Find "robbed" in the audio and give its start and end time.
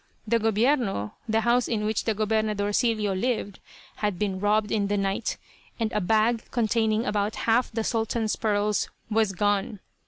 4.39-4.71